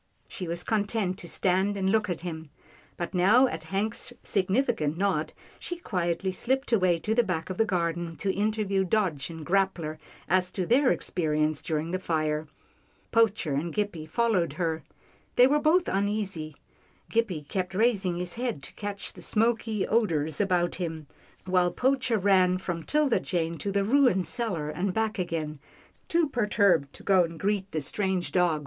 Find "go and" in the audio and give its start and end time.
27.03-27.39